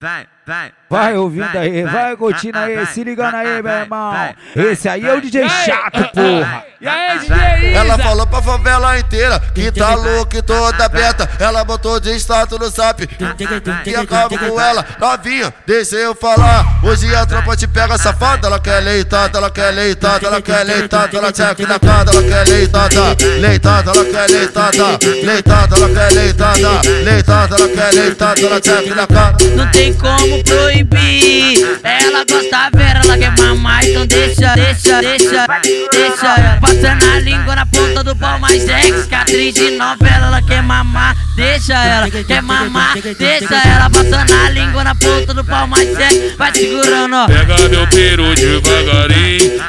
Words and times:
vai, 0.00 0.26
vai. 0.46 0.72
Vai 0.90 1.16
ouvindo 1.16 1.56
aí, 1.56 1.82
vai 1.84 2.16
curtindo 2.16 2.58
aí, 2.58 2.86
se 2.86 3.02
ligando 3.02 3.34
aí, 3.34 3.62
meu 3.62 3.72
irmão. 3.72 4.12
Esse 4.54 4.88
aí 4.88 5.04
é 5.06 5.14
o 5.14 5.20
DJ 5.20 5.48
chato, 5.48 6.08
porra. 6.12 6.64
E 6.80 6.86
aí, 6.86 7.18
DJ 7.18 7.36
Isa? 7.70 7.78
Ela 7.78 7.98
falou 7.98 8.26
pra 8.26 8.42
favela 8.42 8.98
inteira 8.98 9.40
que 9.54 9.72
tá 9.72 9.94
louca 9.94 10.36
e 10.36 10.42
toda 10.42 10.84
aberta. 10.84 11.28
Ela 11.40 11.64
botou 11.64 11.98
de 11.98 12.14
status 12.16 12.58
no 12.58 12.68
zap. 12.68 13.06
Que 13.06 13.94
acaba 13.96 14.38
com 14.38 14.60
ela, 14.60 14.84
novinha, 14.98 15.52
deixa 15.66 15.96
eu 15.96 16.14
falar. 16.14 16.75
Hoje 16.86 17.12
a 17.16 17.26
tropa 17.26 17.56
te 17.56 17.66
pega 17.66 17.98
safada. 17.98 18.46
Ela 18.46 18.60
quer 18.60 18.80
leitada, 18.80 19.38
ela 19.38 19.50
quer 19.50 19.72
leitada, 19.72 20.24
ela 20.28 20.40
quer 20.40 20.64
leitada. 20.64 21.18
Ela 21.18 21.32
check 21.32 21.58
na 21.66 21.80
cara, 21.80 22.10
ela 22.12 22.22
quer 22.22 22.48
leitada. 22.48 23.16
Leitada, 23.40 23.90
ela 23.90 24.04
quer 24.04 24.30
leitada. 24.30 24.98
Leitada, 25.24 25.76
ela 25.76 25.88
quer 25.88 26.12
leitada. 26.12 26.80
Leitada, 27.02 27.56
ela 27.56 27.68
quer 27.68 27.92
leitada. 27.92 28.40
Ela 28.40 28.60
check 28.60 28.86
na 28.94 29.06
cara. 29.08 29.36
Não 29.56 29.70
tem 29.72 29.92
como 29.94 30.44
proibir. 30.44 31.80
Ela 31.82 32.24
gosta 32.24 32.70
ver, 32.72 32.96
ela 33.04 33.18
quer 33.18 33.36
mamar, 33.36 33.84
então 33.84 34.06
deixa, 34.06 34.25
deixa, 34.26 35.00
deixa, 35.00 35.46
deixa. 35.92 36.58
Passando 36.60 37.04
a 37.04 37.18
língua 37.20 37.54
na 37.54 37.66
ponta 37.66 38.02
do 38.02 38.16
pau, 38.16 38.38
mas 38.38 38.68
é 38.68 38.80
que 39.06 39.14
atriz 39.14 39.54
de 39.54 39.70
novela, 39.72 40.26
ela 40.26 40.42
quer 40.42 40.62
mamar, 40.62 41.16
deixa 41.36 41.74
ela, 41.74 42.10
quer 42.10 42.42
mamar, 42.42 42.94
deixa 43.18 43.54
ela. 43.54 43.88
Passando 43.90 44.32
a 44.32 44.50
língua 44.50 44.84
na 44.84 44.94
ponta 44.94 45.34
do 45.34 45.44
pau, 45.44 45.66
mas 45.66 45.88
é, 45.98 46.34
vai 46.36 46.52
segurando. 46.54 47.26
Pega 47.26 47.68
meu 47.68 47.86
peru 47.88 48.34
devagarinho. 48.34 49.62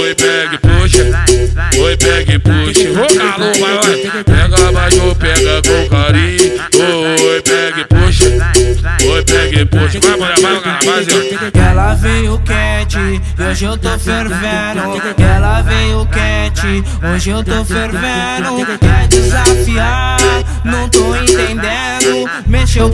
Oi, 0.00 0.14
pega 0.14 0.54
e 0.54 0.58
puxa. 0.58 1.04
Oi, 1.78 1.96
pega 1.96 2.32
e 2.32 2.38
puxa. 2.38 2.88
Ô, 2.90 3.18
calor, 3.18 3.52
vai, 3.58 3.74
vai. 3.78 4.27
Oi, 9.10 9.24
pega 9.24 9.60
e 9.60 9.64
puxa. 9.66 9.98
Vai, 10.00 10.16
mulher, 10.16 10.34
vai, 10.40 10.54
vai, 10.60 11.04
vai, 11.04 11.04
vai. 11.04 11.50
Que 11.50 11.58
ela 11.58 11.94
veio 11.94 12.38
quente, 12.40 13.22
hoje 13.42 13.64
eu 13.64 13.76
tô 13.76 13.98
fervendo. 13.98 15.02
Ela 15.18 15.62
veio 15.62 16.06
quente, 16.06 16.84
hoje 17.04 17.30
eu 17.30 17.44
tô 17.44 17.64
fervendo. 17.64 18.78
Quer 18.78 19.08
desafiar, 19.08 20.16
não 20.64 20.88
tô 20.88 21.16
entendendo. 21.16 22.30
Mexeu, 22.46 22.90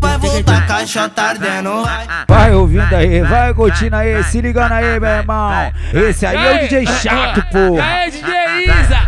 vai 0.00 0.18
voltar, 0.18 0.66
caixa 0.66 1.08
tá 1.08 1.30
ardendo. 1.30 1.84
Vai 2.26 2.52
ouvindo 2.52 2.94
aí, 2.94 3.22
vai 3.22 3.54
curtindo 3.54 3.94
aí, 3.96 4.22
se 4.24 4.40
ligando 4.40 4.72
aí, 4.72 4.98
meu 4.98 5.08
irmão. 5.10 5.72
Esse 5.94 6.26
aí 6.26 6.36
é 6.36 6.56
o 6.56 6.58
DJ 6.60 6.86
chato, 6.86 7.38
E 7.40 7.52
porra. 7.52 7.84
aí, 7.84 8.10
DJ? 8.10 8.47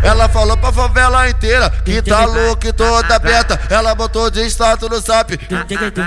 Ela 0.03 0.27
falou 0.27 0.57
pra 0.57 0.71
favela 0.71 1.29
inteira 1.29 1.69
que 1.83 2.01
tá 2.01 2.25
louca 2.25 2.67
e 2.67 2.73
toda 2.73 3.15
aberta. 3.15 3.59
Ela 3.69 3.93
botou 3.95 4.29
de 4.29 4.45
status 4.45 4.89
no 4.89 4.99
zap. 4.99 5.37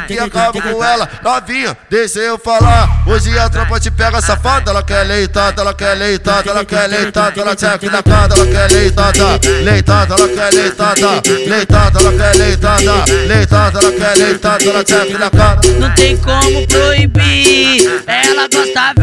Que 0.07 0.19
acaba 0.19 0.61
com 0.61 0.85
ela, 0.85 1.09
novinha, 1.23 1.77
deixa 1.89 2.21
eu 2.21 2.39
falar. 2.39 3.05
Hoje 3.07 3.39
a 3.39 3.49
tropa 3.49 3.79
te 3.81 3.91
pega 3.91 4.21
safada. 4.21 4.71
Ela 4.71 4.83
quer 4.83 5.05
leitada, 5.05 5.63
ela 5.63 5.75
quer 5.75 5.95
leitada, 5.95 6.51
ela 6.51 6.65
quer 6.65 6.87
leitada. 6.89 7.41
Ela 7.41 7.57
check 7.57 7.83
na 7.85 8.03
cara, 8.03 8.35
ela 8.35 8.47
quer 8.47 8.71
leitada. 8.73 9.41
Leitada, 9.63 10.15
ela 10.15 10.29
quer 10.29 10.55
leitada. 10.55 11.23
Leitada, 11.47 12.01
ela 12.01 12.13
quer 12.13 12.37
leitada. 12.37 13.05
Leitada, 13.27 13.79
ela 13.79 13.93
quer 13.93 14.17
leitada. 14.17 14.65
Ela 14.65 14.85
check 14.85 15.19
na 15.19 15.31
cara. 15.31 15.61
Não 15.79 15.95
tem 15.95 16.17
como 16.17 16.67
proibir. 16.67 18.03
Ela 18.07 18.49
gosta 18.49 18.95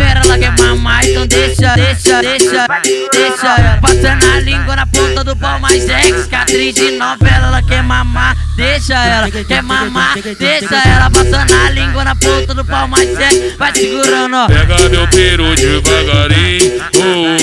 deixa, 1.93 2.21
deixa, 2.21 2.67
deixa, 2.67 3.09
deixa. 3.11 3.79
Passando 3.81 4.25
a 4.31 4.39
língua 4.39 4.75
na 4.75 4.85
ponta 4.85 5.23
do 5.23 5.35
pau, 5.35 5.59
mas 5.59 5.89
é 5.89 6.01
que 6.27 6.35
atriz 6.35 6.75
de 6.75 6.91
novela, 6.91 7.47
ela 7.47 7.61
quer 7.61 7.83
mamar, 7.83 8.37
deixa 8.55 8.93
ela, 8.93 9.29
quer 9.29 9.61
mamar, 9.61 10.15
deixa 10.21 10.75
ela. 10.87 11.09
Passando 11.09 11.53
a 11.53 11.69
língua 11.71 12.03
na 12.03 12.15
ponta 12.15 12.53
do 12.53 12.63
pau, 12.63 12.87
mas 12.87 13.09
é, 13.19 13.55
vai 13.57 13.75
segurando, 13.75 14.35
ó. 14.35 14.47
Pega 14.47 14.89
meu 14.89 15.07
peru 15.07 15.55
devagarinho. 15.55 16.81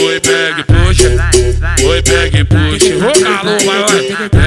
Oi, 0.06 0.20
pega 0.20 0.60
e 0.60 0.64
puxa. 0.64 1.08
Oi, 1.84 2.02
pega 2.02 2.38
e 2.38 2.44
puxa. 2.44 2.94
Ô, 2.96 3.12
calor, 3.22 3.58
vai, 3.64 4.28
vai. 4.30 4.37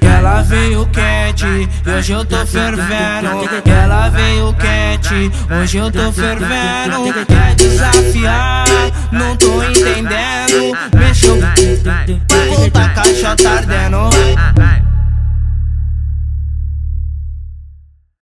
Ela 0.00 0.42
veio 0.42 0.86
quente, 0.86 1.68
hoje 1.86 2.12
eu 2.12 2.24
tô 2.24 2.46
fervendo. 2.46 3.48
Ela 3.66 4.08
veio 4.08 4.54
quente, 4.54 5.30
hoje 5.54 5.76
eu 5.76 5.90
tô 5.90 6.10
fervendo. 6.12 7.26
Quer 7.26 7.54
desafiar, 7.56 8.59